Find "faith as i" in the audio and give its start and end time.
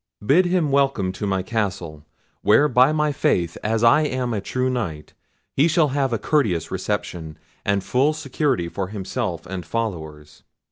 3.11-4.01